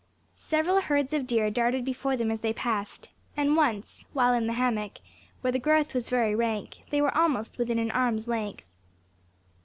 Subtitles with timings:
[0.39, 4.53] Several herds of deer darted before them as they passed, and once, while in the
[4.53, 4.93] hammock,
[5.41, 8.63] where the growth was very rank, they were almost within arm's length.